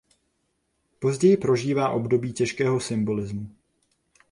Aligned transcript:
Později 0.99 1.37
prožívá 1.37 1.89
období 1.89 2.33
těžkého 2.33 2.79
symbolismu. 2.79 3.49